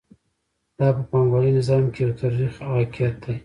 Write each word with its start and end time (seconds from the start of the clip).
دا 0.77 0.87
په 0.95 1.01
پانګوالي 1.11 1.51
نظام 1.59 1.83
کې 1.93 1.99
یو 2.03 2.11
تریخ 2.21 2.53
واقعیت 2.73 3.15
دی 3.23 3.35